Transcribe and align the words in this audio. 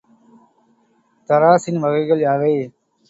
தராசின் 1.29 1.79
வகைகள் 1.79 2.19
யாவை? 2.19 2.53